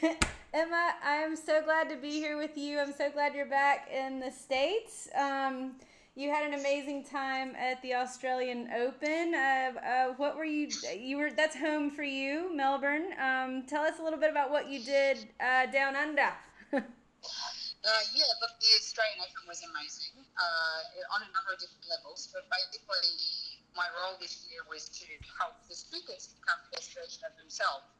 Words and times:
Emma, 0.54 0.94
I'm 1.04 1.36
so 1.36 1.62
glad 1.62 1.88
to 1.90 1.96
be 1.96 2.12
here 2.12 2.38
with 2.38 2.56
you. 2.56 2.78
I'm 2.78 2.92
so 2.92 3.10
glad 3.10 3.34
you're 3.34 3.46
back 3.46 3.88
in 3.92 4.20
the 4.20 4.30
States. 4.30 5.08
Um, 5.18 5.72
you 6.14 6.30
had 6.30 6.46
an 6.46 6.58
amazing 6.58 7.04
time 7.04 7.54
at 7.56 7.80
the 7.82 7.94
Australian 7.94 8.70
Open. 8.72 9.34
Uh, 9.34 9.72
uh, 9.76 10.06
what 10.16 10.36
were 10.36 10.44
you? 10.44 10.68
You 10.96 11.18
were 11.18 11.30
that's 11.30 11.56
home 11.56 11.90
for 11.90 12.02
you, 12.02 12.54
Melbourne. 12.54 13.12
Um, 13.20 13.64
tell 13.66 13.82
us 13.84 14.00
a 14.00 14.02
little 14.02 14.18
bit 14.18 14.30
about 14.30 14.50
what 14.50 14.70
you 14.70 14.80
did 14.80 15.28
uh, 15.40 15.66
down 15.66 15.96
under. 15.96 16.30
Uh, 17.80 18.04
yeah, 18.12 18.28
look, 18.44 18.52
the 18.60 18.72
Australian 18.76 19.24
Open 19.24 19.48
was 19.48 19.64
amazing 19.64 20.12
uh, 20.36 21.16
on 21.16 21.24
a 21.24 21.30
number 21.32 21.56
of 21.56 21.56
different 21.56 21.88
levels, 21.88 22.28
but 22.28 22.44
basically 22.52 23.56
my 23.72 23.88
role 23.96 24.20
this 24.20 24.44
year 24.52 24.60
was 24.68 24.92
to 24.92 25.08
help 25.40 25.56
the 25.64 25.72
speakers 25.72 26.36
become 26.36 26.60
the 26.68 26.76
best 26.76 26.92
version 26.92 27.24
of 27.24 27.32
themselves. 27.40 27.99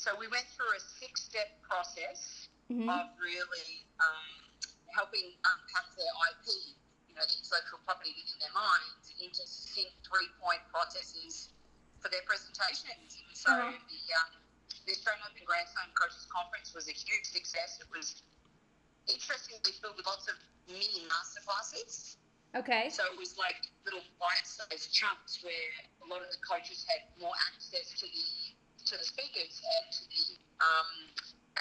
So 0.00 0.16
we 0.16 0.32
went 0.32 0.48
through 0.56 0.72
a 0.72 0.80
six-step 0.80 1.60
process 1.60 2.48
mm-hmm. 2.72 2.88
of 2.88 3.12
really 3.20 3.84
um, 4.00 4.32
helping 4.96 5.36
unpack 5.44 5.92
their 5.92 6.08
IP, 6.32 6.72
you 7.04 7.12
know, 7.12 7.20
the 7.20 7.36
intellectual 7.36 7.84
property 7.84 8.16
within 8.16 8.40
their 8.40 8.56
minds, 8.56 9.12
into 9.20 9.44
succinct 9.44 9.92
three-point 10.08 10.64
processes 10.72 11.52
for 12.00 12.08
their 12.08 12.24
presentations. 12.24 13.20
And 13.20 13.36
so 13.36 13.52
uh-huh. 13.52 13.76
the, 13.76 14.02
um, 14.24 14.40
the 14.88 14.96
Australian 14.96 15.20
Open 15.28 15.44
Grand 15.44 15.68
Slam 15.68 15.92
Coaches 15.92 16.24
Conference 16.32 16.72
was 16.72 16.88
a 16.88 16.96
huge 16.96 17.28
success. 17.28 17.76
It 17.84 17.92
was 17.92 18.24
interestingly 19.04 19.76
filled 19.84 20.00
with 20.00 20.08
lots 20.08 20.32
of 20.32 20.40
mini 20.64 21.04
masterclasses. 21.12 22.16
Okay. 22.56 22.88
So 22.88 23.04
it 23.04 23.20
was 23.20 23.36
like 23.36 23.68
little 23.84 24.00
bite-sized 24.16 24.88
chunks 24.96 25.44
where 25.44 25.68
a 26.00 26.08
lot 26.08 26.24
of 26.24 26.32
the 26.32 26.40
coaches 26.40 26.88
had 26.88 27.04
more 27.20 27.36
access 27.52 27.92
to 28.00 28.08
the 28.08 28.24
to 28.90 28.98
the 28.98 29.06
speakers 29.06 29.62
and 29.62 29.86
to 29.94 30.02
the 30.10 30.24
um, 30.58 30.90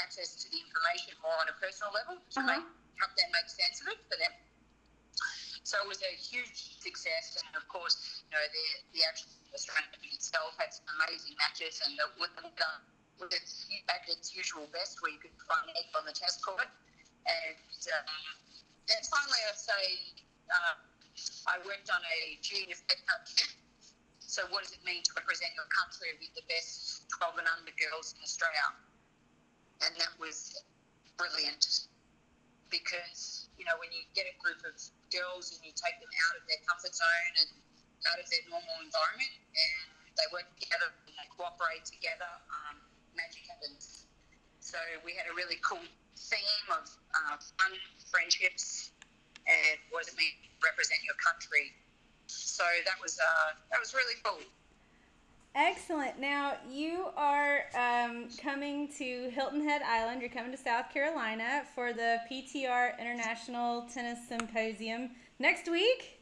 access 0.01 0.33
to 0.41 0.49
the 0.49 0.57
information 0.57 1.13
more 1.21 1.37
on 1.37 1.45
a 1.45 1.55
personal 1.61 1.93
level 1.93 2.17
to 2.17 2.41
uh-huh. 2.41 2.57
make 2.57 2.65
help 2.97 3.13
them 3.15 3.29
make 3.31 3.47
sense 3.47 3.79
of 3.85 3.93
it 3.93 4.01
for 4.09 4.17
them. 4.17 4.33
So 5.61 5.77
it 5.85 5.87
was 5.87 6.01
a 6.01 6.13
huge 6.17 6.81
success, 6.81 7.37
and 7.37 7.53
of 7.53 7.69
course, 7.69 8.25
you 8.25 8.33
know, 8.33 8.41
the 8.41 8.67
the 8.97 9.01
actual 9.05 9.29
Australian 9.53 9.93
itself 10.09 10.57
had 10.57 10.73
some 10.73 10.89
amazing 10.97 11.37
matches, 11.37 11.77
and 11.85 11.93
the, 11.93 12.09
with 12.17 12.33
them 12.33 12.49
done 12.57 12.81
with 13.21 13.29
its 13.29 13.69
at 13.85 14.01
its 14.09 14.33
usual 14.33 14.65
best, 14.73 14.97
where 15.05 15.13
you 15.13 15.21
could 15.21 15.35
find 15.45 15.69
egg 15.77 15.93
on 15.93 16.09
the 16.09 16.15
test 16.17 16.41
court. 16.41 16.65
And 17.29 17.77
um, 17.93 18.09
then 18.89 19.01
finally, 19.05 19.41
I 19.45 19.53
say 19.53 19.85
uh, 20.49 20.75
I 21.45 21.61
worked 21.61 21.93
on 21.93 22.01
a 22.01 22.41
junior 22.41 22.73
Fed 22.89 22.97
Cup. 23.05 23.21
So, 24.29 24.45
what 24.53 24.61
does 24.61 24.77
it 24.77 24.85
mean 24.85 25.01
to 25.09 25.11
represent 25.17 25.57
your 25.57 25.65
country 25.73 26.13
with 26.21 26.29
the 26.37 26.45
best 26.45 27.09
12 27.17 27.41
and 27.41 27.49
under 27.49 27.73
girls 27.81 28.13
in 28.13 28.21
Australia? 28.21 28.61
And 29.81 29.89
that 29.97 30.13
was 30.21 30.53
brilliant 31.17 31.89
because, 32.69 33.49
you 33.57 33.65
know, 33.65 33.73
when 33.81 33.89
you 33.89 34.05
get 34.13 34.29
a 34.29 34.35
group 34.37 34.61
of 34.69 34.77
girls 35.09 35.49
and 35.49 35.65
you 35.65 35.73
take 35.73 35.97
them 35.97 36.13
out 36.29 36.37
of 36.37 36.45
their 36.45 36.61
comfort 36.69 36.93
zone 36.93 37.33
and 37.41 37.49
out 38.05 38.21
of 38.21 38.29
their 38.29 38.45
normal 38.53 38.77
environment 38.85 39.33
and 39.33 39.97
they 40.13 40.29
work 40.29 40.45
together 40.61 40.93
and 41.09 41.17
they 41.17 41.25
cooperate 41.33 41.89
together, 41.89 42.29
um, 42.53 42.77
magic 43.17 43.49
happens. 43.49 44.05
So 44.61 44.77
we 45.01 45.17
had 45.17 45.25
a 45.25 45.33
really 45.33 45.57
cool 45.65 45.81
theme 45.81 46.69
of 46.77 46.85
uh, 47.17 47.41
fun 47.57 47.73
friendships 48.13 48.93
and 49.49 49.81
what 49.89 50.05
does 50.05 50.13
it 50.13 50.21
mean 50.21 50.37
to 50.37 50.53
represent 50.61 51.01
your 51.01 51.17
country. 51.17 51.73
So 52.29 52.63
that 52.85 52.95
was 53.01 53.19
uh, 53.19 53.53
that 53.71 53.79
was 53.79 53.93
really 53.93 54.15
cool. 54.23 54.39
Excellent. 55.55 56.19
Now 56.19 56.57
you 56.69 57.07
are 57.17 57.65
um, 57.73 58.27
coming 58.41 58.87
to 58.97 59.29
Hilton 59.31 59.67
Head 59.67 59.81
Island. 59.81 60.21
You're 60.21 60.29
coming 60.29 60.51
to 60.51 60.57
South 60.57 60.93
Carolina 60.93 61.63
for 61.73 61.91
the 61.91 62.19
PTR 62.31 62.99
International 62.99 63.87
Tennis 63.93 64.19
Symposium 64.27 65.11
next 65.39 65.69
week. 65.69 66.19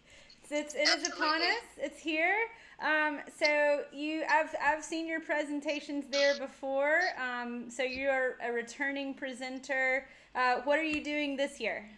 It's, 0.50 0.76
it 0.76 0.88
is 0.88 1.08
upon 1.10 1.42
us. 1.42 1.66
It's 1.78 2.00
here. 2.00 2.36
Um, 2.80 3.20
so 3.38 3.84
you, 3.92 4.23
I've, 4.30 4.56
I've 4.64 4.84
seen 4.84 5.08
your 5.08 5.20
presentations 5.20 6.06
there 6.10 6.38
before. 6.40 7.02
Um, 7.22 7.70
so 7.70 7.84
you 7.84 8.08
are 8.08 8.38
a 8.42 8.52
returning 8.52 9.14
presenter. 9.14 10.08
Uh, 10.36 10.62
what 10.64 10.80
are 10.80 10.84
you 10.84 11.04
doing 11.04 11.36
this 11.36 11.60
year? 11.60 11.90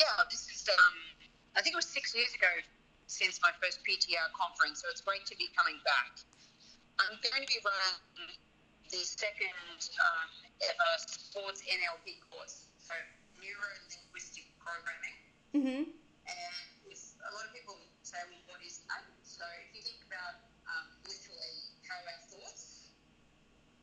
Yeah, 0.00 0.06
this 0.30 0.48
is. 0.48 0.66
Um, 0.70 1.09
I 1.56 1.62
think 1.62 1.74
it 1.74 1.80
was 1.80 1.90
six 1.90 2.14
years 2.14 2.30
ago 2.34 2.50
since 3.10 3.42
my 3.42 3.50
first 3.58 3.82
PTR 3.82 4.30
conference, 4.38 4.82
so 4.82 4.86
it's 4.90 5.02
great 5.02 5.26
to 5.26 5.34
be 5.34 5.50
coming 5.58 5.78
back. 5.82 6.22
I'm 7.02 7.18
going 7.18 7.42
to 7.42 7.50
be 7.50 7.58
running 7.64 8.38
the 8.86 9.02
second 9.02 9.80
um, 9.98 10.30
ever 10.62 10.90
sports 11.06 11.62
NLP 11.66 12.22
course, 12.30 12.70
so 12.78 12.94
neuro 13.40 13.70
linguistic 13.90 14.46
programming. 14.62 15.18
Mm-hmm. 15.50 15.82
And 16.30 16.66
with 16.86 17.02
a 17.18 17.30
lot 17.34 17.50
of 17.50 17.52
people 17.56 17.74
say, 18.06 18.20
well, 18.30 18.42
what 18.54 18.62
is 18.62 18.86
that? 18.86 19.02
So 19.26 19.42
if 19.66 19.74
you 19.74 19.82
think 19.82 20.02
about 20.06 20.46
um, 20.70 20.86
literally 21.02 21.74
how 21.86 21.98
our 21.98 22.22
thoughts 22.30 22.94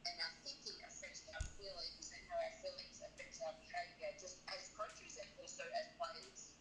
and 0.08 0.16
our 0.24 0.34
thinking 0.48 0.80
affects 0.88 1.28
our 1.36 1.44
feelings 1.60 2.16
and 2.16 2.22
how 2.32 2.38
our 2.40 2.56
feelings 2.64 3.04
affects 3.04 3.44
our 3.44 3.56
behaviour, 3.60 4.12
just 4.16 4.40
as 4.52 4.72
coaches 4.76 5.20
and 5.20 5.28
also 5.42 5.68
as 5.76 5.88
players. 6.00 6.56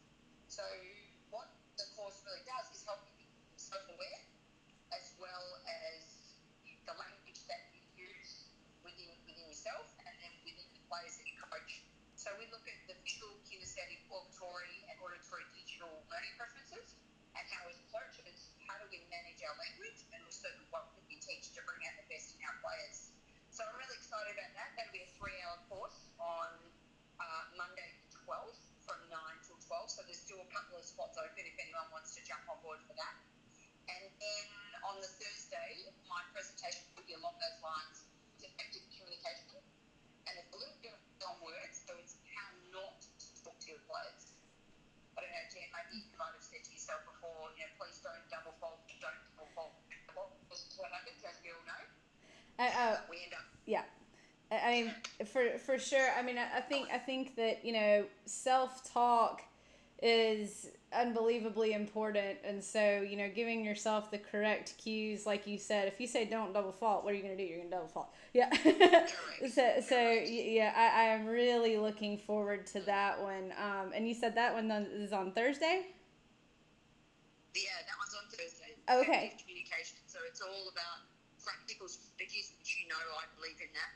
So 0.50 0.64
what 1.30 1.52
the 1.76 1.86
course 1.94 2.22
really 2.24 2.42
does 2.48 2.72
is 2.72 2.82
help 2.88 3.04
you 3.04 3.14
be 3.20 3.28
self-aware 3.60 4.20
as 4.94 5.12
well 5.20 5.60
as 5.68 6.16
the 6.88 6.94
language 6.96 7.42
that 7.50 7.74
you 7.74 8.08
use 8.08 8.48
within 8.80 9.10
within 9.26 9.46
yourself 9.50 9.90
and 10.06 10.14
then 10.22 10.32
within 10.46 10.66
the 10.72 10.82
players 10.86 11.18
that 11.18 11.26
you 11.26 11.36
coach. 11.38 11.84
So 12.14 12.32
we 12.40 12.48
look 12.48 12.64
at 12.64 12.78
the 12.88 12.96
kinesthetic, 13.76 14.08
auditory, 14.08 14.88
and 14.88 14.96
auditory 15.04 15.44
digital 15.52 15.92
learning 16.08 16.32
preferences 16.40 16.96
and 17.36 17.44
how 17.52 17.68
as 17.68 17.76
coaches 17.92 18.56
how 18.64 18.80
do 18.80 18.88
we 18.88 19.04
manage 19.12 19.36
our 19.44 19.52
language 19.60 20.00
and 20.16 20.24
also 20.24 20.48
what 20.72 20.88
can 20.96 21.04
we 21.04 21.20
teach 21.20 21.52
to 21.52 21.60
bring 21.68 21.84
out 21.84 21.92
the 22.00 22.08
best 22.08 22.32
in 22.32 22.40
our 22.48 22.56
players. 22.64 23.12
So 23.52 23.68
I'm 23.68 23.76
really 23.76 24.00
excited 24.00 24.32
about 24.32 24.48
that. 24.56 24.72
That'll 24.80 24.96
be 24.96 25.04
a 25.04 25.10
three-hour 25.20 25.68
course 25.68 26.08
on 26.16 26.56
uh, 27.20 27.44
Monday 27.60 28.00
the 28.08 28.16
12th 28.24 28.64
from 28.80 28.96
9 29.12 29.12
till 29.44 29.60
12. 29.60 29.92
So 29.92 30.00
there's 30.08 30.24
still 30.24 30.40
a 30.40 30.48
couple 30.48 30.80
of 30.80 30.84
spots 30.88 31.20
open 31.20 31.44
if 31.44 31.56
anyone 31.60 31.92
wants 31.92 32.16
to 32.16 32.24
jump 32.24 32.48
on 32.48 32.56
board 32.64 32.80
for 32.88 32.96
that. 32.96 33.16
And 33.92 34.08
then 34.16 34.46
on 34.88 35.04
the 35.04 35.10
Thursday, 35.20 35.92
my 36.08 36.24
presentation 36.32 36.80
will 36.96 37.04
be 37.04 37.12
along 37.12 37.36
those 37.44 37.60
lines. 37.60 38.08
It's 38.40 38.48
effective 38.48 38.88
communication. 38.88 39.60
And 40.26 40.32
it's 40.40 40.50
a 40.50 40.58
little 40.58 40.80
bit 40.80 40.96
on 41.22 41.36
words, 41.44 41.76
so 41.86 41.94
it's 42.00 42.18
how 42.34 42.50
not 42.74 43.00
to 43.00 43.26
talk 43.40 43.56
to 43.56 43.68
your 43.72 43.80
players. 43.88 44.36
I 45.16 45.24
don't 45.24 45.32
know, 45.32 45.46
Jen, 45.48 45.70
maybe 45.72 46.12
you 46.12 46.18
might 46.20 46.34
have 46.36 46.44
said 46.44 46.60
to 46.60 46.70
yourself 46.76 47.00
before, 47.08 47.48
you 47.56 47.64
know, 47.64 47.72
please 47.80 47.96
don't 48.04 48.20
double 48.28 48.52
fault, 48.60 48.84
don't 49.00 49.16
double 49.32 49.48
fault. 49.56 49.72
What 50.76 50.92
happens, 50.92 51.24
as 51.24 51.40
we 51.40 51.56
all 51.56 51.64
know? 51.64 51.82
Uh, 52.58 52.62
uh, 52.62 52.96
we 53.10 53.16
end 53.24 53.32
up. 53.34 53.44
Yeah. 53.66 53.82
I 54.50 54.70
mean, 54.70 55.26
for 55.26 55.58
for 55.58 55.78
sure. 55.78 56.08
I 56.16 56.22
mean, 56.22 56.38
I, 56.38 56.58
I 56.58 56.60
think 56.60 56.88
I 56.92 56.98
think 56.98 57.36
that 57.36 57.64
you 57.64 57.72
know 57.72 58.04
self 58.26 58.90
talk 58.92 59.42
is 60.02 60.68
unbelievably 60.92 61.72
important. 61.72 62.38
And 62.44 62.62
so 62.62 63.00
you 63.08 63.16
know 63.16 63.28
giving 63.34 63.64
yourself 63.64 64.10
the 64.10 64.18
correct 64.18 64.74
cues 64.78 65.26
like 65.26 65.46
you 65.46 65.58
said 65.58 65.88
if 65.88 66.00
you 66.00 66.06
say 66.06 66.24
don't 66.24 66.52
double 66.52 66.72
fault 66.72 67.04
what 67.04 67.12
are 67.12 67.16
you 67.16 67.22
going 67.22 67.36
to 67.36 67.42
do? 67.42 67.48
You're 67.48 67.58
going 67.58 67.70
to 67.70 67.76
double 67.76 67.88
fault. 67.88 68.10
Yeah. 68.32 68.50
So 69.52 69.80
so 69.86 69.98
yeah 69.98 70.72
I, 70.74 71.02
I 71.02 71.04
am 71.14 71.26
really 71.26 71.76
looking 71.76 72.16
forward 72.16 72.66
to 72.68 72.80
that 72.80 73.20
one. 73.20 73.52
Um, 73.60 73.92
and 73.94 74.08
you 74.08 74.14
said 74.14 74.34
that 74.36 74.54
one 74.54 74.70
is 74.70 75.12
on 75.12 75.32
thursday? 75.32 75.86
Yeah 77.54 77.62
that 77.86 77.96
one's 77.98 78.14
on 78.14 78.30
thursday. 78.30 78.76
Okay. 78.88 79.34
Communication. 79.40 79.98
So 80.06 80.18
it's 80.28 80.40
all 80.40 80.68
about 80.72 81.05
which 82.18 82.70
you 82.80 82.88
know 82.88 83.04
i 83.20 83.26
believe 83.36 83.60
in 83.60 83.70
that 83.76 83.92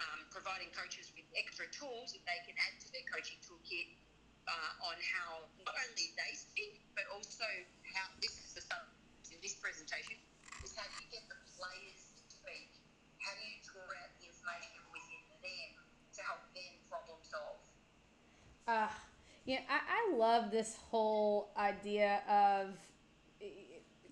um, 0.00 0.26
providing 0.30 0.70
coaches 0.74 1.14
with 1.14 1.26
extra 1.38 1.70
tools 1.70 2.14
that 2.14 2.24
they 2.26 2.40
can 2.42 2.56
add 2.58 2.74
to 2.82 2.88
their 2.90 3.06
coaching 3.06 3.38
toolkit 3.46 3.94
uh, 4.48 4.88
on 4.90 4.96
how 5.14 5.46
not 5.64 5.74
only 5.86 6.12
they 6.18 6.32
speak, 6.34 6.82
but 6.92 7.06
also 7.14 7.46
how 7.94 8.10
this 8.20 8.34
is 8.42 8.58
the 8.58 8.62
stuff 8.62 8.84
in 9.30 9.38
this 9.40 9.56
presentation 9.56 10.18
is 10.62 10.74
how 10.76 10.86
you 11.00 11.06
get 11.08 11.24
the 11.30 11.38
players 11.56 12.00
to 12.18 12.22
speak. 12.28 12.70
How 13.22 13.32
do 13.38 13.42
you 13.46 13.60
draw 13.64 13.88
out 14.02 14.12
the 14.20 14.28
information 14.28 14.76
within 14.92 15.24
them 15.40 15.70
to 16.12 16.20
help 16.26 16.42
them 16.52 16.72
problem 16.90 17.18
solve? 17.24 17.62
Uh, 18.68 18.92
know, 19.46 19.64
I, 19.68 19.78
I 19.80 20.02
love 20.16 20.50
this 20.50 20.76
whole 20.90 21.50
idea 21.56 22.20
of 22.28 22.76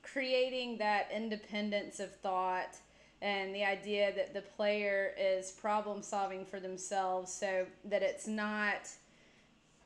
creating 0.02 0.78
that 0.78 1.08
independence 1.14 2.00
of 2.00 2.14
thought 2.16 2.76
and 3.22 3.54
the 3.54 3.64
idea 3.64 4.12
that 4.16 4.34
the 4.34 4.42
player 4.42 5.14
is 5.16 5.52
problem 5.52 6.02
solving 6.02 6.44
for 6.44 6.58
themselves 6.58 7.32
so 7.32 7.64
that 7.84 8.02
it's 8.02 8.26
not 8.26 8.88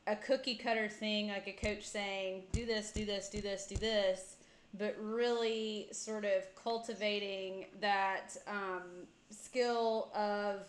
a 0.07 0.15
cookie 0.15 0.55
cutter 0.55 0.89
thing, 0.89 1.27
like 1.27 1.47
a 1.47 1.65
coach 1.65 1.83
saying, 1.83 2.43
do 2.51 2.65
this, 2.65 2.91
do 2.91 3.05
this, 3.05 3.29
do 3.29 3.39
this, 3.39 3.67
do 3.67 3.75
this, 3.75 4.37
but 4.73 4.95
really 4.99 5.87
sort 5.91 6.25
of 6.25 6.43
cultivating 6.61 7.65
that 7.79 8.35
um, 8.47 9.05
skill 9.29 10.09
of 10.15 10.67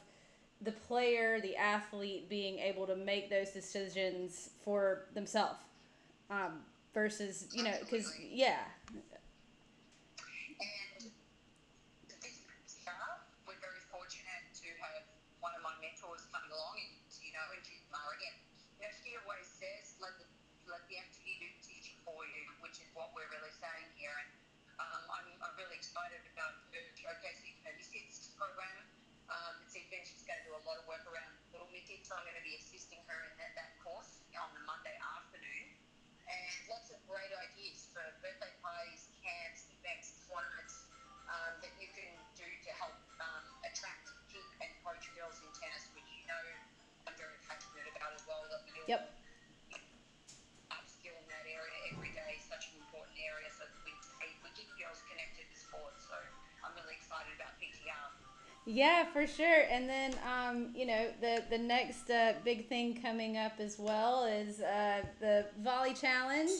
the 0.60 0.72
player, 0.72 1.40
the 1.40 1.56
athlete 1.56 2.28
being 2.28 2.58
able 2.58 2.86
to 2.86 2.96
make 2.96 3.30
those 3.30 3.50
decisions 3.50 4.50
for 4.62 5.06
themselves 5.14 5.60
um, 6.30 6.60
versus, 6.92 7.46
you 7.54 7.62
know, 7.62 7.74
because, 7.80 8.12
yeah. 8.20 8.58
Yeah, 58.68 59.06
for 59.14 59.26
sure. 59.26 59.64
And 59.70 59.88
then, 59.88 60.12
um, 60.28 60.68
you 60.76 60.84
know, 60.84 61.08
the 61.22 61.42
the 61.48 61.56
next 61.56 62.10
uh, 62.10 62.34
big 62.44 62.68
thing 62.68 63.00
coming 63.00 63.38
up 63.38 63.52
as 63.58 63.78
well 63.78 64.26
is 64.26 64.60
uh, 64.60 65.00
the 65.20 65.46
volley 65.64 65.94
challenge 65.94 66.50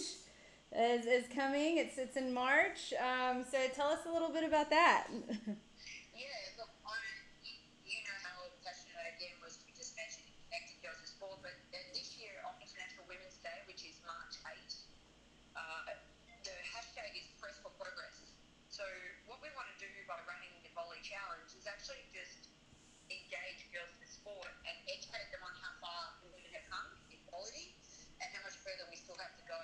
is, 0.72 1.04
is 1.04 1.28
coming. 1.34 1.76
It's 1.76 1.98
it's 1.98 2.16
in 2.16 2.32
March. 2.32 2.94
Um, 2.96 3.44
so 3.44 3.58
tell 3.76 3.88
us 3.88 4.06
a 4.08 4.10
little 4.10 4.30
bit 4.30 4.42
about 4.44 4.70
that. 4.70 5.08
Yeah, 6.18 6.34
look, 6.58 6.72
I, 6.82 6.98
you, 7.46 7.54
you 7.86 8.02
know 8.02 8.18
how 8.26 8.50
passionate 8.66 8.98
I 8.98 9.14
again 9.14 9.38
was 9.38 9.54
we 9.62 9.70
just 9.70 9.94
mentioned 9.94 10.26
connecting 10.50 10.82
girls 10.82 10.98
to 10.98 11.06
sport, 11.06 11.38
but 11.46 11.54
uh, 11.70 11.78
this 11.94 12.18
year 12.18 12.34
on 12.42 12.58
International 12.58 13.06
Women's 13.06 13.38
Day, 13.38 13.54
which 13.70 13.86
is 13.86 14.02
March 14.02 14.34
8, 14.42 14.50
uh, 15.54 15.94
the 16.42 16.56
hashtag 16.74 17.14
is 17.14 17.30
Press 17.38 17.62
for 17.62 17.70
Progress. 17.78 18.34
So 18.66 18.82
what 19.26 19.42
we 19.42 19.50
want 19.58 19.66
to 19.74 19.76
do 19.78 19.90
by 20.06 20.18
running 20.26 20.54
the 20.62 20.70
volley 20.70 21.02
challenge 21.02 21.50
is 21.58 21.66
actually 21.66 22.02
just 22.14 22.46
engage 23.10 23.66
girls 23.74 23.94
in 23.98 24.06
sport 24.06 24.50
and 24.66 24.74
educate 24.86 25.28
them 25.34 25.42
on 25.42 25.54
how 25.58 25.72
far 25.82 26.02
women 26.22 26.46
have 26.54 26.66
come 26.70 26.86
in 27.10 27.18
quality 27.26 27.74
and 28.22 28.26
how 28.34 28.42
much 28.46 28.54
further 28.62 28.86
we 28.86 28.94
still 28.94 29.18
have 29.18 29.34
to 29.34 29.44
go. 29.50 29.58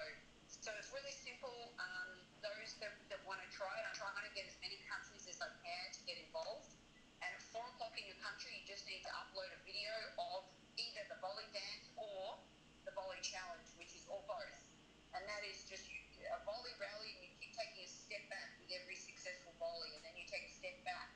So 0.51 0.75
it's 0.81 0.91
really 0.91 1.15
simple. 1.15 1.77
Um, 1.79 2.27
those 2.43 2.75
that, 2.83 2.91
that 3.13 3.21
want 3.23 3.39
to 3.45 3.49
try 3.55 3.71
it, 3.79 3.85
I'm 3.87 3.95
trying 3.95 4.19
to 4.19 4.33
get 4.35 4.51
as 4.51 4.57
many 4.59 4.83
countries 4.91 5.25
as 5.31 5.39
I 5.39 5.49
can 5.63 5.85
to 5.95 6.01
get 6.11 6.19
involved. 6.19 6.75
And 7.23 7.31
at 7.31 7.43
4 7.55 7.63
o'clock 7.77 7.95
in 7.95 8.05
your 8.11 8.19
country, 8.19 8.51
you 8.59 8.65
just 8.67 8.85
need 8.89 9.05
to 9.07 9.13
upload 9.15 9.49
a 9.53 9.61
video 9.63 9.93
of 10.19 10.49
either 10.75 11.07
the 11.07 11.23
volley 11.23 11.47
dance 11.55 11.87
or 11.95 12.41
the 12.83 12.93
volley 12.99 13.21
challenge, 13.23 13.69
which 13.79 13.95
is 13.95 14.03
or 14.11 14.21
both. 14.27 14.59
And 15.15 15.23
that 15.31 15.43
is 15.47 15.63
just 15.71 15.87
you, 15.89 16.01
a 16.33 16.41
volley 16.49 16.75
rally, 16.81 17.13
and 17.17 17.23
you 17.29 17.31
keep 17.39 17.53
taking 17.55 17.85
a 17.85 17.91
step 17.91 18.25
back 18.33 18.57
with 18.59 18.73
every 18.75 18.97
successful 18.99 19.53
volley, 19.61 19.93
and 19.95 20.03
then 20.05 20.15
you 20.19 20.27
take 20.27 20.45
a 20.49 20.53
step 20.53 20.77
back. 20.83 21.13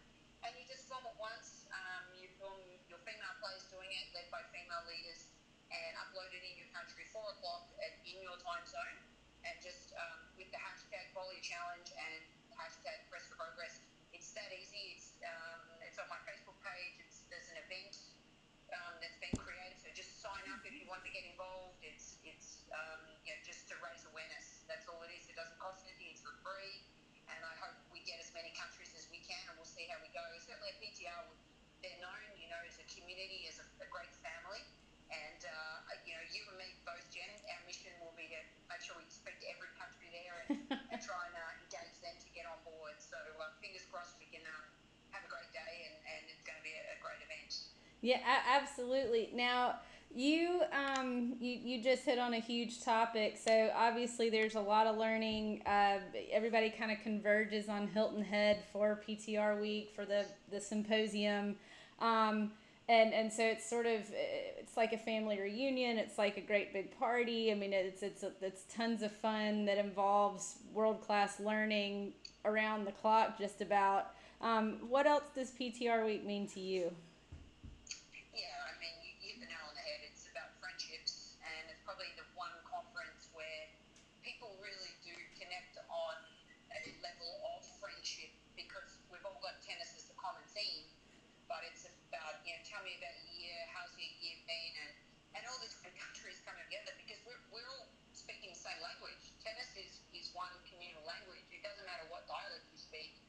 And 0.46 0.54
you 0.54 0.64
just 0.70 0.86
film 0.86 1.02
it 1.08 1.16
once. 1.18 1.66
Um, 1.74 2.04
you 2.14 2.30
film 2.38 2.62
your 2.86 3.00
female 3.02 3.34
players 3.42 3.66
doing 3.72 3.90
it, 3.90 4.07
led 4.18 4.26
by 4.34 4.42
female 4.50 4.82
leaders, 4.90 5.30
and 5.70 5.94
upload 6.02 6.26
it 6.34 6.42
in 6.42 6.58
your 6.58 6.66
country 6.74 7.06
4 7.14 7.22
o'clock 7.38 7.70
in 8.02 8.18
your 8.18 8.34
time 8.42 8.66
zone. 8.66 8.98
And 9.46 9.54
just 9.62 9.94
um, 9.94 10.34
with 10.34 10.50
the 10.50 10.58
hashtag 10.58 11.14
volley 11.14 11.38
challenge 11.38 11.94
and 11.94 12.26
hashtag 12.50 13.06
press 13.06 13.30
for 13.30 13.38
progress, 13.38 13.78
it's 14.10 14.34
that 14.34 14.50
easy. 14.50 14.98
It's 14.98 15.14
um, 15.22 15.78
it's 15.86 16.02
on 16.02 16.10
my 16.10 16.18
Facebook 16.26 16.58
page. 16.66 16.98
It's 16.98 17.22
there's 17.30 17.46
an 17.54 17.62
event 17.62 17.94
um, 18.74 18.98
that's 18.98 19.14
been 19.22 19.38
created. 19.38 19.78
So 19.78 19.86
just 19.94 20.18
sign 20.18 20.42
up 20.50 20.66
if 20.66 20.74
you 20.74 20.90
want 20.90 21.06
to 21.06 21.12
get 21.14 21.22
involved. 21.22 21.78
It's 21.86 22.18
it's 22.26 22.66
um, 22.74 23.14
you 23.22 23.30
know 23.30 23.40
just 23.46 23.70
to 23.70 23.78
raise 23.78 24.02
awareness. 24.10 24.66
That's 24.66 24.90
all 24.90 24.98
it 25.06 25.14
is. 25.14 25.30
It 25.30 25.38
doesn't 25.38 25.62
cost 25.62 25.86
anything. 25.86 26.18
It's 26.18 26.26
for 26.26 26.34
free. 26.42 26.82
And 27.30 27.38
I 27.46 27.54
hope 27.62 27.78
we 27.94 28.02
get 28.02 28.18
as 28.18 28.34
many 28.34 28.50
countries 28.58 28.90
as 28.98 29.06
we 29.12 29.22
can, 29.22 29.38
and 29.46 29.54
we'll 29.54 29.68
see 29.68 29.86
how 29.86 30.02
we 30.02 30.10
go. 30.10 30.24
Certainly, 30.42 30.74
at 30.74 30.80
PTR, 30.82 31.22
they're 31.82 32.00
known, 32.02 32.22
you 32.34 32.50
know, 32.50 32.58
as 32.66 32.78
a 32.82 32.86
community, 33.08 33.48
as 33.48 33.56
a, 33.56 33.64
a 33.80 33.88
great 33.88 34.12
family. 34.20 34.60
And 35.08 35.40
uh, 35.40 35.96
you 36.04 36.12
know, 36.12 36.20
you 36.28 36.44
and 36.52 36.60
me 36.60 36.68
both, 36.84 37.08
Jen. 37.08 37.24
Our 37.48 37.64
mission 37.64 37.88
will 38.04 38.12
be 38.12 38.28
to 38.28 38.40
make 38.68 38.84
sure 38.84 39.00
we 39.00 39.08
speak 39.08 39.40
to 39.40 39.48
every 39.48 39.72
country 39.80 40.12
there 40.12 40.36
and, 40.44 40.60
and 40.92 41.00
try 41.00 41.16
and 41.24 41.32
uh, 41.32 41.64
engage 41.64 41.96
them 42.04 42.12
to 42.20 42.28
get 42.36 42.44
on 42.44 42.60
board. 42.68 43.00
So 43.00 43.16
uh, 43.16 43.48
fingers 43.64 43.88
crossed 43.88 44.20
we 44.20 44.28
can 44.28 44.44
uh, 44.44 44.52
have 45.16 45.24
a 45.24 45.30
great 45.32 45.48
day 45.56 45.88
and, 45.88 45.96
and 46.04 46.20
it's 46.28 46.44
going 46.44 46.60
to 46.60 46.66
be 46.68 46.76
a, 46.76 46.84
a 46.92 46.96
great 47.00 47.24
event. 47.24 47.72
Yeah, 48.04 48.20
absolutely. 48.44 49.32
Now, 49.32 49.80
you 50.12 50.62
um 50.72 51.36
you, 51.40 51.56
you 51.64 51.82
just 51.82 52.04
hit 52.04 52.18
on 52.18 52.36
a 52.36 52.40
huge 52.40 52.84
topic. 52.84 53.40
So 53.40 53.72
obviously, 53.72 54.28
there's 54.28 54.54
a 54.54 54.60
lot 54.60 54.84
of 54.84 55.00
learning. 55.00 55.64
Uh, 55.64 56.04
everybody 56.28 56.68
kind 56.68 56.92
of 56.92 57.00
converges 57.00 57.72
on 57.72 57.88
Hilton 57.88 58.24
Head 58.24 58.64
for 58.72 59.00
PTR 59.08 59.60
week 59.60 59.92
for 59.96 60.04
the 60.04 60.28
the 60.52 60.60
symposium. 60.60 61.56
Um, 62.00 62.52
and, 62.88 63.12
and 63.12 63.32
so 63.32 63.44
it's 63.44 63.68
sort 63.68 63.86
of 63.86 64.00
it's 64.58 64.76
like 64.76 64.92
a 64.92 64.98
family 64.98 65.38
reunion. 65.38 65.98
It's 65.98 66.16
like 66.16 66.36
a 66.36 66.40
great 66.40 66.72
big 66.72 66.98
party. 66.98 67.52
I 67.52 67.54
mean, 67.54 67.72
it's 67.72 68.02
it's 68.02 68.24
it's 68.40 68.64
tons 68.74 69.02
of 69.02 69.12
fun 69.12 69.66
that 69.66 69.78
involves 69.78 70.56
world 70.72 71.00
class 71.02 71.38
learning 71.38 72.12
around 72.44 72.86
the 72.86 72.92
clock, 72.92 73.38
just 73.38 73.60
about. 73.60 74.12
Um, 74.40 74.78
what 74.88 75.06
else 75.06 75.24
does 75.34 75.50
PTR 75.50 76.06
week 76.06 76.24
mean 76.24 76.46
to 76.54 76.60
you? 76.60 76.94
Yeah, 78.32 78.54
I 78.64 78.72
mean, 78.78 78.94
you, 79.02 79.12
hit 79.18 79.42
the 79.42 79.50
nail 79.50 79.66
on 79.66 79.74
the 79.74 79.82
head. 79.82 80.00
It's 80.06 80.30
about 80.30 80.54
friendships, 80.62 81.36
and 81.42 81.68
it's 81.68 81.82
probably 81.82 82.08
the 82.14 82.24
one 82.38 82.54
conference 82.62 83.34
where 83.34 83.66
people 84.22 84.54
really 84.62 84.94
do 85.02 85.12
connect 85.36 85.76
on 85.90 86.16
a 86.70 86.80
level 87.02 87.32
of 87.52 87.66
friendship 87.82 88.30
because 88.54 89.02
we've 89.10 89.26
all 89.26 89.42
got 89.42 89.58
tennis 89.60 89.92
as 89.98 90.06
the 90.06 90.14
common 90.14 90.46
theme, 90.54 90.86
but 91.50 91.66
it's 91.66 91.90
about, 91.90 92.07
you 92.48 92.56
know, 92.56 92.64
tell 92.64 92.80
me 92.80 92.96
about 92.96 93.12
your 93.28 93.44
year, 93.44 93.60
how's 93.76 93.92
your 94.00 94.08
year 94.24 94.40
been, 94.48 94.72
and, 94.80 94.92
and 95.36 95.44
all 95.52 95.60
different 95.60 95.92
countries 96.00 96.40
coming 96.48 96.64
together 96.64 96.96
because 96.96 97.20
we're, 97.28 97.36
we're 97.52 97.68
all 97.76 97.92
speaking 98.16 98.48
the 98.48 98.56
same 98.56 98.80
language. 98.80 99.20
Tennis 99.44 99.68
is, 99.76 100.00
is 100.16 100.32
one 100.32 100.48
communal 100.64 101.04
language. 101.04 101.44
It 101.52 101.60
doesn't 101.60 101.84
matter 101.84 102.08
what 102.08 102.24
dialect 102.24 102.64
you 102.72 102.80
speak. 102.80 103.20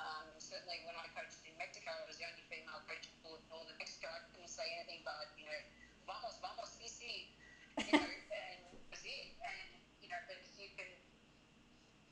Um, 0.00 0.32
certainly, 0.40 0.80
when 0.88 0.96
I 0.96 1.04
coached 1.12 1.44
in 1.44 1.52
Mexico, 1.60 1.92
I 1.92 2.08
was 2.08 2.16
the 2.16 2.24
only 2.24 2.40
female 2.48 2.80
coach 2.88 3.04
in 3.04 3.20
northern 3.52 3.76
Mexico. 3.76 4.08
I 4.08 4.24
couldn't 4.32 4.48
say 4.48 4.64
anything 4.80 5.04
but, 5.04 5.28
you 5.36 5.44
know, 5.44 5.60
vamos, 6.08 6.40
vamos, 6.40 6.72
sí, 6.72 6.88
sí, 6.88 7.36
you 7.84 7.92
know, 8.00 8.00
and 8.00 8.60
that 8.80 8.88
was 8.88 9.04
it. 9.04 9.28
And, 9.44 9.68
you 10.00 10.08
know, 10.08 10.18
but 10.24 10.40
if 10.40 10.56
you 10.56 10.72
can 10.72 10.88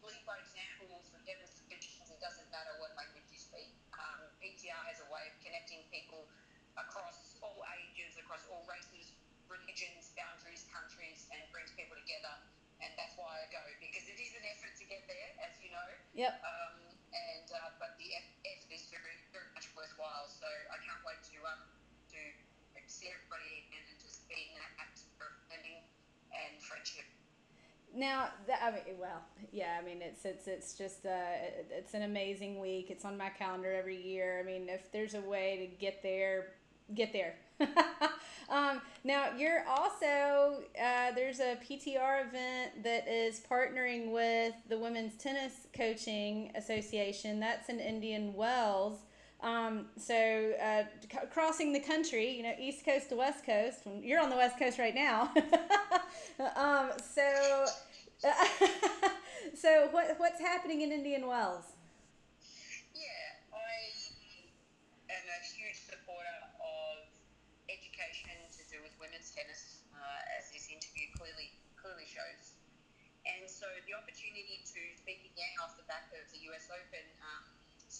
lead 0.04 0.22
by 0.28 0.36
examples 0.44 1.08
with 1.16 1.24
demonstrations, 1.24 2.12
it 2.12 2.20
doesn't 2.20 2.46
matter 2.52 2.76
what 2.76 2.92
language 2.92 3.24
you 3.32 3.40
speak. 3.40 3.72
Um, 3.96 4.20
PTR 4.44 4.82
has 4.92 5.00
a 5.00 5.08
way 5.08 5.24
of 5.26 5.34
connecting 5.40 5.80
people 5.88 6.28
across 6.76 7.36
all 7.44 7.60
ages, 7.82 8.16
across 8.20 8.44
all 8.48 8.64
races, 8.68 9.12
religions, 9.48 10.12
boundaries, 10.16 10.64
countries, 10.72 11.28
and 11.32 11.40
brings 11.52 11.72
people 11.76 11.96
together. 11.96 12.34
And 12.82 12.90
that's 12.98 13.14
why 13.14 13.30
I 13.30 13.46
go, 13.54 13.62
because 13.78 14.10
it 14.10 14.18
is 14.18 14.32
an 14.34 14.42
effort 14.50 14.74
to 14.74 14.84
get 14.90 15.06
there, 15.06 15.30
as 15.46 15.54
you 15.62 15.70
know. 15.70 15.88
Yep. 16.18 16.34
Um, 16.42 16.76
and 17.14 17.46
uh, 17.54 17.70
but 17.78 17.94
the 18.02 18.10
effort 18.18 18.66
is 18.74 18.90
very, 18.90 19.14
very 19.30 19.46
much 19.54 19.70
worthwhile. 19.78 20.26
So 20.26 20.48
I 20.72 20.76
can't 20.82 20.98
wait 21.06 21.22
to 21.30 21.38
um 21.46 21.62
to 22.10 22.18
see 22.90 23.08
everybody 23.08 23.64
again 23.64 23.84
and 23.88 23.98
just 24.02 24.26
be 24.28 24.36
in 24.36 24.52
that 24.58 24.72
atmosphere 24.82 25.30
of 25.30 25.36
learning 25.48 25.80
and 26.34 26.58
friendship. 26.60 27.06
Now, 27.94 28.28
that, 28.46 28.60
I 28.62 28.70
mean, 28.70 28.96
well, 28.98 29.22
yeah, 29.52 29.78
I 29.80 29.84
mean, 29.84 30.00
it's 30.00 30.24
it's 30.24 30.48
it's 30.48 30.74
just 30.74 31.04
uh, 31.04 31.10
it's 31.70 31.94
an 31.94 32.02
amazing 32.02 32.60
week. 32.60 32.90
It's 32.90 33.04
on 33.04 33.18
my 33.18 33.28
calendar 33.28 33.72
every 33.72 34.00
year. 34.00 34.40
I 34.42 34.46
mean, 34.46 34.68
if 34.68 34.90
there's 34.92 35.14
a 35.14 35.20
way 35.20 35.68
to 35.70 35.80
get 35.80 36.02
there, 36.02 36.48
get 36.94 37.12
there. 37.12 37.34
um, 38.48 38.80
now, 39.04 39.30
you're 39.36 39.66
also 39.68 40.62
uh, 40.80 41.12
there's 41.14 41.40
a 41.40 41.56
PTR 41.68 42.28
event 42.28 42.82
that 42.82 43.06
is 43.08 43.40
partnering 43.40 44.10
with 44.10 44.54
the 44.68 44.78
Women's 44.78 45.16
Tennis 45.16 45.66
Coaching 45.76 46.50
Association. 46.54 47.40
That's 47.40 47.68
in 47.68 47.78
Indian 47.78 48.32
Wells. 48.34 49.00
Um, 49.42 49.86
so 49.98 50.14
uh, 50.62 50.84
c- 51.02 51.26
crossing 51.34 51.72
the 51.72 51.80
country, 51.80 52.30
you 52.30 52.44
know, 52.44 52.54
east 52.60 52.84
coast 52.84 53.08
to 53.10 53.16
west 53.16 53.44
coast. 53.44 53.82
You're 54.00 54.20
on 54.22 54.30
the 54.30 54.36
west 54.36 54.56
coast 54.56 54.78
right 54.78 54.94
now. 54.94 55.34
um, 56.56 56.94
so, 57.02 57.66
uh, 58.22 58.46
so 59.54 59.88
what 59.90 60.14
what's 60.18 60.38
happening 60.38 60.82
in 60.82 60.92
Indian 60.92 61.26
Wells? 61.26 61.74
Yeah, 62.94 63.50
I 63.50 63.74
am 65.10 65.24
a 65.26 65.40
huge 65.42 65.90
supporter 65.90 66.38
of 66.62 67.02
education 67.66 68.38
to 68.54 68.62
do 68.70 68.78
with 68.86 68.94
women's 69.02 69.34
tennis, 69.34 69.82
uh, 69.90 70.38
as 70.38 70.54
this 70.54 70.70
interview 70.70 71.10
clearly 71.18 71.50
clearly 71.74 72.06
shows. 72.06 72.54
And 73.26 73.50
so 73.50 73.66
the 73.90 73.94
opportunity 73.98 74.62
to 74.62 74.80
speak 74.94 75.26
again 75.34 75.50
off 75.58 75.74
the 75.74 75.86
back 75.90 76.14
of 76.14 76.30
the 76.30 76.46
U.S. 76.54 76.70
Open. 76.70 77.06
Um, 77.22 77.51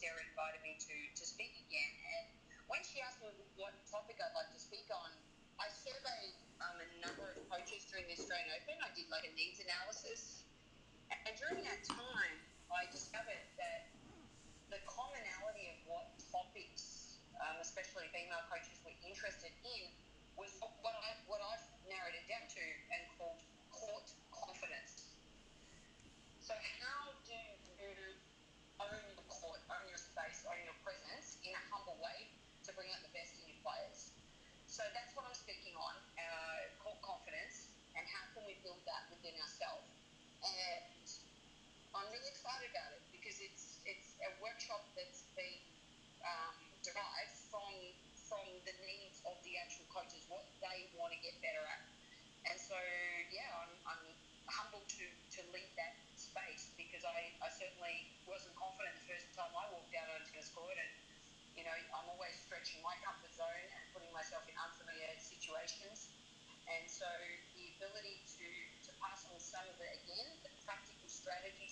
Sarah 0.02 0.18
invited 0.18 0.58
me 0.66 0.74
to, 0.82 0.96
to 1.14 1.22
speak 1.22 1.54
again. 1.62 1.92
And 2.18 2.26
when 2.66 2.82
she 2.82 2.98
asked 3.06 3.22
me 3.22 3.30
what 3.54 3.70
topic 3.86 4.18
I'd 4.18 4.34
like 4.34 4.50
to 4.50 4.58
speak 4.58 4.90
on, 4.90 5.14
I 5.62 5.70
surveyed 5.70 6.34
um, 6.58 6.82
a 6.82 6.88
number 7.06 7.30
of 7.30 7.38
coaches 7.46 7.86
during 7.86 8.10
the 8.10 8.18
Australian 8.18 8.50
Open. 8.58 8.74
I 8.82 8.90
did 8.98 9.06
like 9.14 9.22
a 9.22 9.32
needs 9.38 9.62
analysis. 9.62 10.42
And 11.14 11.38
during 11.38 11.62
that 11.70 11.86
time, 11.86 12.34
I 12.74 12.90
discovered 12.90 13.46
that 13.62 13.94
the 14.74 14.82
commonality 14.90 15.70
of 15.70 15.78
what 15.86 16.10
topics, 16.34 17.22
um, 17.38 17.62
especially 17.62 18.10
female 18.10 18.42
coaches, 18.50 18.82
were 18.82 18.98
interested 19.06 19.54
in 19.62 19.86
was 20.34 20.50
what, 20.82 20.98
I, 20.98 21.14
what 21.30 21.38
I've 21.46 21.62
narrowed 21.86 22.18
it 22.18 22.26
down 22.26 22.42
to 22.42 22.64
and 22.90 23.06
called 23.14 23.38
court 23.70 24.10
confidence. 24.34 25.14
So 26.42 26.58
how 26.82 27.14
do 27.22 27.38
you 27.78 27.94
own 28.80 29.04
the 29.14 29.26
court, 29.28 29.60
own 29.70 29.84
your 29.86 30.00
space, 30.00 30.42
own 30.48 30.58
your 30.64 30.74
presence 30.82 31.38
in 31.44 31.52
a 31.52 31.62
humble 31.70 32.00
way 32.02 32.32
to 32.64 32.70
bring 32.74 32.90
out 32.90 33.04
the 33.04 33.12
best 33.14 33.38
in 33.38 33.52
your 33.52 33.60
players? 33.62 34.16
So 34.66 34.82
that's 34.96 35.12
what 35.12 35.28
I'm 35.28 35.36
speaking 35.36 35.76
on, 35.76 35.94
uh, 36.16 36.72
court 36.80 36.98
confidence, 37.04 37.68
and 37.92 38.02
how 38.08 38.24
can 38.32 38.48
we 38.48 38.56
build 38.64 38.80
that 38.88 39.12
ourselves? 39.62 39.86
And 40.42 41.06
I'm 41.94 42.08
really 42.10 42.30
excited 42.34 42.66
about 42.74 42.98
it 42.98 43.02
because 43.14 43.38
it's 43.38 43.78
it's 43.86 44.18
a 44.26 44.30
workshop 44.42 44.82
that's 44.98 45.22
been 45.38 45.62
um, 46.26 46.58
derived 46.82 47.38
from 47.46 47.70
from 48.26 48.42
the 48.66 48.74
needs 48.82 49.22
of 49.28 49.38
the 49.46 49.54
actual 49.60 49.86
coaches, 49.92 50.24
what 50.26 50.42
they 50.58 50.88
want 50.98 51.12
to 51.14 51.20
get 51.20 51.36
better 51.44 51.62
at. 51.68 51.84
And 52.48 52.56
so, 52.56 52.74
yeah, 53.28 53.44
I'm, 53.60 53.76
I'm 53.84 54.04
humbled 54.48 54.88
to, 54.88 55.04
to 55.04 55.40
lead 55.52 55.68
that 55.76 55.94
space 56.16 56.72
because 56.80 57.04
I, 57.04 57.28
I 57.44 57.52
certainly 57.52 58.08
wasn't 58.24 58.56
confident 58.56 58.96
the 59.04 59.14
first 59.14 59.28
time 59.36 59.52
I 59.52 59.68
walked 59.68 59.92
out 59.94 60.08
on 60.16 60.16
a 60.16 60.26
tennis 60.32 60.48
court. 60.56 60.74
And, 60.80 60.90
you 61.60 61.68
know, 61.68 61.76
I'm 61.92 62.08
always 62.08 62.32
stretching 62.40 62.80
my 62.80 62.96
comfort 63.04 63.36
zone 63.36 63.68
and 63.68 63.82
putting 63.92 64.08
myself 64.16 64.48
in 64.48 64.56
unfamiliar 64.56 65.12
situations. 65.20 66.08
And 66.72 66.88
so 66.88 67.06
the 67.52 67.68
ability 67.76 68.16
to, 68.40 68.48
to 68.88 68.90
pass 68.96 69.28
on 69.28 69.36
some 69.36 69.66
of 69.68 69.76
the, 69.76 69.88
again, 69.92 70.40
the 70.40 70.50
practical 70.64 71.04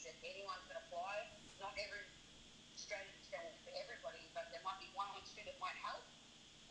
that 0.07 0.16
anyone 0.25 0.61
can 0.69 0.76
apply, 0.80 1.28
not 1.61 1.76
every 1.76 2.04
strategy 2.76 3.12
is 3.21 3.28
going 3.28 3.45
to 3.45 3.59
for 3.61 3.73
everybody, 3.76 4.25
but 4.33 4.49
there 4.49 4.64
might 4.64 4.80
be 4.80 4.88
one 4.97 5.09
or 5.12 5.21
two 5.28 5.45
that 5.45 5.59
might 5.61 5.76
help 5.85 6.04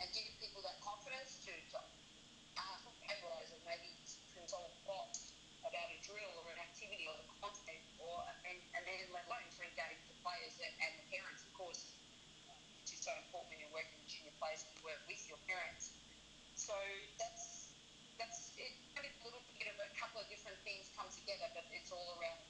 and 0.01 0.07
give 0.15 0.25
people 0.41 0.63
that 0.65 0.79
confidence 0.81 1.37
to, 1.45 1.53
to 1.53 1.77
ask 2.57 2.85
analyze 3.09 3.49
or 3.53 3.61
maybe 3.65 3.89
consult 4.33 4.73
box 4.85 5.33
about 5.65 5.89
a 5.91 5.99
drill 6.01 6.33
or 6.41 6.45
an 6.49 6.59
activity 6.61 7.05
or 7.05 7.17
the 7.19 7.27
content 7.41 7.83
or 8.01 8.17
and, 8.47 8.57
and 8.73 8.83
then 8.85 9.01
let 9.13 9.25
alone 9.27 9.45
to 9.49 9.61
engage 9.65 10.01
the 10.07 10.17
players 10.23 10.55
and, 10.61 10.73
and 10.81 10.91
the 10.97 11.05
parents 11.11 11.41
of 11.45 11.51
course 11.53 11.93
which 12.89 12.97
is 12.97 13.05
so 13.05 13.13
important 13.21 13.53
when 13.53 13.59
you're 13.61 13.75
working 13.75 13.97
with 14.01 14.09
junior 14.09 14.33
players 14.41 14.65
and 14.65 14.73
you 14.73 14.81
work 14.81 15.01
with 15.05 15.21
your 15.29 15.37
parents. 15.45 15.93
So 16.57 16.73
that's 17.21 17.69
that's 18.17 18.57
it 18.57 18.73
a 18.97 19.05
little 19.21 19.45
bit 19.61 19.69
of 19.69 19.77
a 19.77 19.89
couple 19.93 20.19
of 20.19 20.27
different 20.27 20.57
things 20.65 20.89
come 20.97 21.07
together 21.13 21.45
but 21.53 21.69
it's 21.69 21.93
all 21.93 22.17
around. 22.17 22.48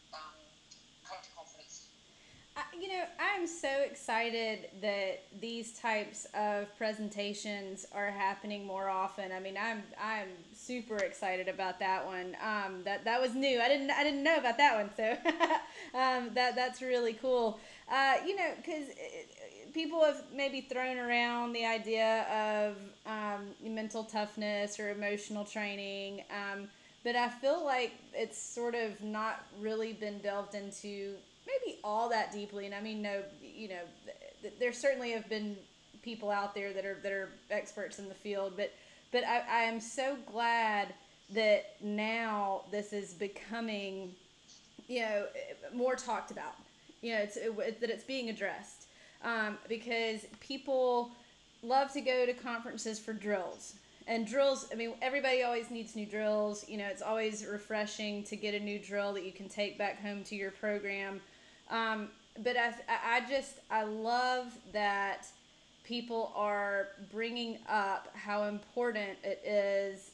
You 2.79 2.87
know, 2.87 3.03
I'm 3.19 3.47
so 3.47 3.69
excited 3.81 4.69
that 4.81 5.23
these 5.39 5.73
types 5.73 6.25
of 6.33 6.75
presentations 6.77 7.85
are 7.93 8.09
happening 8.09 8.65
more 8.65 8.89
often. 8.89 9.31
I 9.31 9.39
mean, 9.39 9.57
I'm 9.57 9.83
I'm 10.01 10.29
super 10.53 10.97
excited 10.97 11.47
about 11.47 11.79
that 11.79 12.05
one. 12.05 12.35
Um, 12.43 12.83
that 12.85 13.05
that 13.05 13.21
was 13.21 13.35
new. 13.35 13.59
I 13.59 13.67
didn't 13.67 13.91
I 13.91 14.03
didn't 14.03 14.23
know 14.23 14.37
about 14.37 14.57
that 14.57 14.75
one, 14.75 14.89
so 14.95 15.11
um, 15.97 16.29
that 16.33 16.55
that's 16.55 16.81
really 16.81 17.13
cool. 17.13 17.59
Uh, 17.91 18.15
you 18.25 18.35
know, 18.35 18.51
because 18.57 18.87
people 19.73 20.03
have 20.03 20.23
maybe 20.33 20.61
thrown 20.61 20.97
around 20.97 21.53
the 21.53 21.65
idea 21.65 22.23
of 22.67 22.77
um, 23.05 23.47
mental 23.63 24.03
toughness 24.03 24.79
or 24.79 24.89
emotional 24.89 25.45
training. 25.45 26.23
Um, 26.31 26.67
but 27.03 27.15
I 27.15 27.29
feel 27.29 27.63
like 27.63 27.93
it's 28.13 28.37
sort 28.37 28.75
of 28.75 29.01
not 29.01 29.45
really 29.59 29.93
been 29.93 30.19
delved 30.19 30.53
into 30.53 31.15
all 31.83 32.09
that 32.09 32.31
deeply. 32.31 32.65
And 32.65 32.75
I 32.75 32.81
mean, 32.81 33.01
no, 33.01 33.21
you 33.41 33.69
know, 33.69 33.81
th- 34.41 34.53
there 34.59 34.73
certainly 34.73 35.11
have 35.11 35.27
been 35.29 35.57
people 36.01 36.31
out 36.31 36.55
there 36.55 36.73
that 36.73 36.85
are 36.85 36.97
that 37.03 37.11
are 37.11 37.29
experts 37.51 37.99
in 37.99 38.07
the 38.07 38.15
field, 38.15 38.53
but 38.55 38.73
but 39.11 39.23
I, 39.25 39.43
I 39.49 39.63
am 39.63 39.79
so 39.79 40.17
glad 40.31 40.93
that 41.31 41.75
now 41.81 42.61
this 42.71 42.93
is 42.93 43.13
becoming, 43.13 44.13
you 44.87 45.01
know, 45.01 45.25
more 45.73 45.95
talked 45.95 46.31
about. 46.31 46.55
You 47.01 47.13
know, 47.13 47.19
it's 47.19 47.37
it, 47.37 47.81
that 47.81 47.89
it's 47.89 48.03
being 48.03 48.29
addressed 48.29 48.87
um, 49.23 49.57
because 49.67 50.25
people 50.39 51.11
love 51.63 51.91
to 51.93 52.01
go 52.01 52.25
to 52.25 52.33
conferences 52.33 52.99
for 52.99 53.13
drills. 53.13 53.75
And 54.07 54.25
drills, 54.25 54.67
I 54.71 54.75
mean, 54.75 54.93
everybody 55.03 55.43
always 55.43 55.69
needs 55.69 55.95
new 55.95 56.05
drills. 56.05 56.67
You 56.67 56.77
know, 56.77 56.87
it's 56.87 57.03
always 57.03 57.45
refreshing 57.45 58.23
to 58.23 58.35
get 58.35 58.55
a 58.55 58.59
new 58.59 58.79
drill 58.79 59.13
that 59.13 59.23
you 59.23 59.31
can 59.31 59.47
take 59.47 59.77
back 59.77 60.01
home 60.01 60.23
to 60.25 60.35
your 60.35 60.49
program. 60.51 61.21
Um, 61.69 62.09
but 62.43 62.55
I, 62.57 62.73
I 62.87 63.21
just, 63.29 63.55
I 63.69 63.83
love 63.83 64.53
that 64.73 65.27
people 65.83 66.31
are 66.35 66.89
bringing 67.11 67.57
up 67.67 68.09
how 68.13 68.43
important 68.43 69.17
it 69.23 69.41
is 69.45 70.11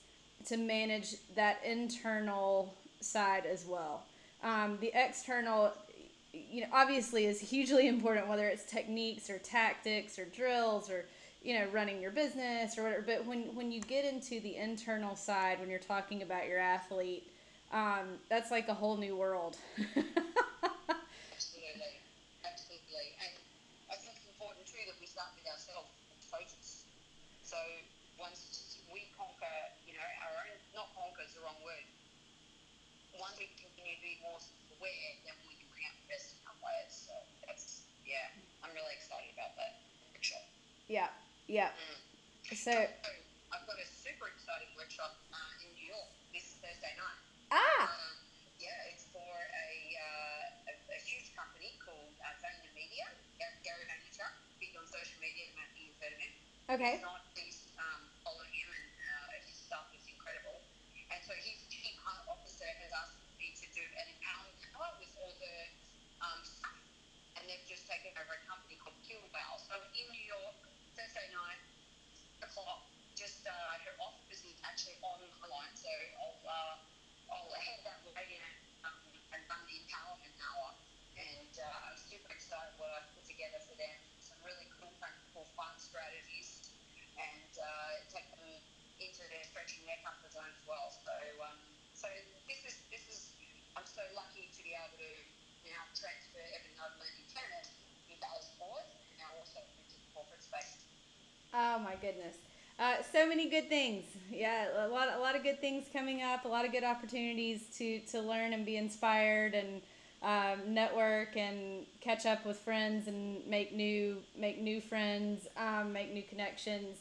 to 0.48 0.58
manage 0.58 1.16
that 1.36 1.60
internal 1.66 2.74
side 3.02 3.46
as 3.46 3.66
well. 3.66 4.04
Um, 4.44 4.78
the 4.80 4.92
external, 4.94 5.74
you 6.32 6.62
know, 6.62 6.68
obviously 6.72 7.26
is 7.26 7.40
hugely 7.40 7.88
important, 7.90 8.28
whether 8.28 8.48
it's 8.48 8.64
techniques 8.64 9.30
or 9.30 9.38
tactics 9.40 10.18
or 10.18 10.26
drills 10.26 10.90
or, 10.90 11.06
you 11.44 11.60
know, 11.60 11.66
running 11.72 12.02
your 12.02 12.12
business 12.12 12.78
or 12.78 12.84
whatever. 12.84 13.04
But 13.06 13.26
when, 13.26 13.56
when 13.56 13.72
you 13.72 13.82
get 13.82 14.06
into 14.06 14.40
the 14.40 14.56
internal 14.56 15.16
side, 15.16 15.60
when 15.60 15.70
you're 15.70 15.80
talking 15.80 16.22
about 16.22 16.48
your 16.48 16.60
athlete, 16.60 17.28
um, 17.72 18.20
that's 18.30 18.52
like 18.52 18.70
a 18.70 18.74
whole 18.74 18.98
new 18.98 19.16
world. 19.16 19.58
And 22.96 23.36
I 23.92 24.00
think 24.00 24.16
it's 24.16 24.28
important 24.32 24.64
too 24.64 24.80
that 24.88 24.96
we 25.04 25.08
start 25.08 25.36
with 25.36 25.44
ourselves 25.52 25.92
as 26.16 26.24
coaches. 26.32 26.88
So 27.44 27.60
once 28.16 28.80
we 28.88 29.12
conquer, 29.12 29.52
you 29.84 29.92
know, 30.00 30.10
our 30.24 30.48
own, 30.48 30.56
not 30.72 30.88
conquer 30.96 31.28
is 31.28 31.36
the 31.36 31.44
wrong 31.44 31.60
word. 31.60 31.84
Once 33.20 33.36
we 33.36 33.52
continue 33.60 34.00
to 34.00 34.04
be 34.04 34.16
more 34.24 34.40
aware, 34.80 35.10
then 35.28 35.36
we 35.44 35.60
can 35.60 35.68
bring 35.76 35.84
out 35.92 35.96
the 36.00 36.08
best 36.08 36.40
in 36.40 36.40
our 36.48 36.56
players. 36.64 36.92
So 36.96 37.16
that's, 37.44 37.84
yeah, 38.08 38.32
I'm 38.64 38.72
really 38.72 38.96
excited 38.96 39.32
about 39.36 39.60
that 39.60 39.76
workshop. 40.16 40.44
yeah, 40.88 41.12
yeah. 41.52 41.76
So, 42.48 42.72
So 42.72 43.12
I've 43.52 43.66
got 43.68 43.76
a 43.76 43.88
super 43.88 44.32
exciting 44.32 44.72
workshop 44.80 45.20
uh, 45.36 45.64
in 45.68 45.76
New 45.76 45.92
York 45.92 46.12
this 46.32 46.56
Thursday 46.64 46.96
night. 46.96 47.20
ah, 47.52 47.92
Um, 47.92 48.15
okay. 56.76 57.00
Not, 57.00 57.24
um, 57.80 58.04
uh, 58.20 58.36
um, 66.26 66.42
just 67.66 67.90
taken 67.90 68.14
over 68.22 68.36
a 68.36 68.42
company 68.46 68.78
called 68.78 68.96
Killwell. 69.02 69.58
So 69.58 69.74
in 69.98 70.06
New 70.14 70.26
York, 70.30 70.58
Thursday 70.94 71.28
night, 71.34 71.60
o'clock, 72.46 72.86
just 73.18 73.42
uh, 73.48 73.54
her 73.88 73.96
office 74.00 74.44
is 74.46 74.60
actually 74.62 75.00
on 75.02 75.18
the 75.20 75.50
line, 75.50 75.74
so 75.74 75.90
I'll, 76.20 76.40
uh, 76.46 76.76
I'll 77.32 77.52
head 77.58 77.82
that 77.88 78.00
way 78.06 78.38
and, 78.38 78.56
um, 78.86 79.02
and 79.34 79.42
run 79.50 79.62
the 79.66 79.76
empowerment 79.82 80.36
hour. 80.40 80.78
And 81.16 81.54
uh, 81.58 81.88
I'm 81.90 82.00
super 82.00 82.30
excited 82.32 82.76
what 82.78 82.92
I've 82.92 83.08
put 83.16 83.24
together 83.24 83.60
for 83.64 83.74
them. 83.80 83.98
Some 84.20 84.40
really 84.44 84.68
cool, 84.78 84.92
practical, 85.00 85.48
fun 85.56 85.72
strategies, 85.80 86.70
and 87.16 87.52
uh, 87.56 88.04
take 88.12 88.28
them 88.36 88.52
into 89.00 89.24
their 89.32 89.44
stretching 89.48 89.88
their 89.88 90.00
comfort 90.04 90.36
zone 90.36 90.52
as 90.52 90.64
well. 90.68 90.92
So, 90.92 91.16
um, 91.48 91.60
so 91.96 92.08
this 92.46 92.62
is 92.68 92.76
this 92.92 93.04
is. 93.08 93.32
I'm 93.76 93.88
so 93.88 94.04
lucky 94.16 94.48
to 94.56 94.62
be 94.64 94.72
able 94.72 94.96
to 95.00 95.12
now 95.68 95.84
transfer 95.98 96.44
everything 96.54 96.78
I've 96.78 96.96
learned 97.02 97.18
in 97.18 97.28
tennis 97.32 97.74
into 98.06 98.26
other 98.30 98.46
sports, 98.46 98.92
and 99.10 99.18
now 99.18 99.32
also 99.42 99.60
into 99.82 99.98
the 99.98 100.10
corporate 100.14 100.46
space. 100.46 100.86
Oh 101.56 101.80
my 101.80 101.96
goodness. 101.96 102.36
Uh, 102.78 102.96
so 103.14 103.26
many 103.28 103.50
good 103.50 103.70
things. 103.70 104.04
Yeah, 104.30 104.86
a 104.86 104.90
lot, 104.90 105.08
a 105.16 105.20
lot 105.20 105.36
of 105.36 105.44
good 105.44 105.62
things 105.62 105.86
coming 105.94 106.22
up. 106.22 106.44
A 106.46 106.48
lot 106.48 106.66
of 106.66 106.72
good 106.74 106.84
opportunities 106.84 107.62
to 107.78 108.00
to 108.12 108.20
learn 108.22 108.52
and 108.54 108.66
be 108.66 108.76
inspired 108.76 109.54
and 109.54 109.82
um, 110.22 110.74
network 110.74 111.38
and 111.38 111.86
catch 112.02 112.26
up 112.26 112.46
with 112.46 112.58
friends 112.58 113.08
and 113.08 113.46
make 113.48 113.74
new 113.74 114.18
make 114.38 114.60
new 114.60 114.82
friends, 114.82 115.48
um, 115.56 115.94
make 115.94 116.14
new 116.14 116.24
connections. 116.24 116.98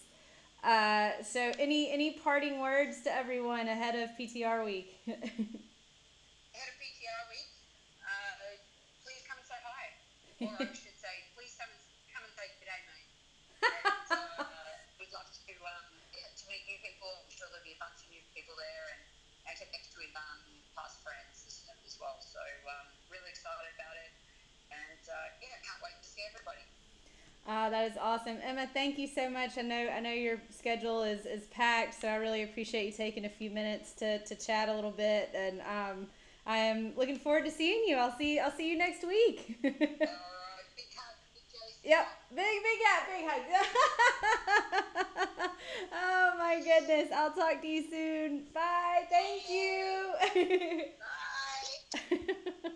Uh, 0.62 1.10
so, 1.22 1.52
any 1.58 1.90
any 1.92 2.12
parting 2.12 2.60
words 2.60 3.02
to 3.02 3.14
everyone 3.14 3.68
ahead 3.68 3.96
of 3.96 4.10
PTR 4.16 4.64
week? 4.64 5.00
ahead 5.08 6.68
of 6.70 6.76
PTR 6.80 7.22
week, 7.30 7.50
uh, 8.02 8.56
please 9.04 9.22
come 9.28 9.38
and 9.38 9.46
say 9.46 9.60
hi, 9.60 9.84
or 10.46 10.56
I 10.70 10.74
should 10.74 10.96
say, 10.96 11.14
please 11.36 11.54
come 11.58 11.68
and 11.68 11.82
come 12.12 12.22
and 12.24 12.32
say 12.32 12.46
good 12.58 12.68
day, 12.70 12.80
mate. 12.88 13.10
And, 13.60 13.92
uh, 14.14 14.72
we'd 14.98 15.12
love 15.12 15.28
to 15.28 15.40
um, 15.64 15.86
yeah, 16.16 16.28
to 16.32 16.44
meet 16.48 16.64
new 16.68 16.78
people. 16.80 17.10
I'm 17.24 17.30
sure 17.32 17.48
there'll 17.52 17.64
be 17.66 17.76
a 17.76 17.82
bunch 17.82 18.04
of 18.04 18.08
new 18.12 18.22
people 18.32 18.54
there, 18.56 18.86
and 18.96 19.02
and 19.48 19.54
connect 19.60 19.92
with 19.96 20.14
um, 20.16 20.40
past 20.72 21.04
friends 21.04 21.44
as 21.84 21.96
well. 22.00 22.16
So 22.24 22.40
um, 22.66 22.88
really 23.12 23.28
excited 23.30 23.68
about 23.76 23.96
it, 24.00 24.12
and 24.72 25.02
uh, 25.04 25.28
yeah, 25.44 25.54
can't 25.62 25.80
wait 25.84 25.96
to 26.00 26.08
see 26.08 26.24
everybody. 26.24 26.64
Uh, 27.46 27.68
that 27.68 27.90
is 27.90 27.96
awesome, 28.00 28.38
Emma. 28.42 28.66
Thank 28.72 28.98
you 28.98 29.06
so 29.06 29.28
much. 29.28 29.58
I 29.58 29.62
know 29.62 29.88
I 29.94 30.00
know 30.00 30.12
your 30.12 30.40
schedule 30.48 31.02
is, 31.02 31.26
is 31.26 31.44
packed, 31.48 31.92
so 32.00 32.08
I 32.08 32.14
really 32.16 32.42
appreciate 32.42 32.86
you 32.86 32.92
taking 32.92 33.26
a 33.26 33.28
few 33.28 33.50
minutes 33.50 33.92
to, 33.94 34.18
to 34.24 34.34
chat 34.34 34.70
a 34.70 34.74
little 34.74 34.90
bit, 34.90 35.28
and 35.34 35.60
um, 35.60 36.06
I 36.46 36.56
am 36.56 36.94
looking 36.96 37.18
forward 37.18 37.44
to 37.44 37.50
seeing 37.50 37.84
you. 37.86 37.96
I'll 37.96 38.16
see 38.16 38.38
I'll 38.38 38.50
see 38.50 38.70
you 38.70 38.78
next 38.78 39.06
week. 39.06 39.58
All 39.62 39.70
right, 39.70 39.76
big 40.74 40.86
hug, 40.96 41.16
big 41.34 41.42
Yep, 41.90 42.06
big 42.34 42.62
big 42.62 42.78
yeah, 42.80 43.04
big 43.12 43.28
hug. 43.28 43.42
oh 45.92 46.32
my 46.38 46.62
goodness! 46.64 47.10
I'll 47.14 47.32
talk 47.32 47.60
to 47.60 47.68
you 47.68 47.82
soon. 47.90 48.44
Bye. 48.54 49.04
Thank 49.10 49.50
you. 49.50 50.14
Bye. 52.10 52.70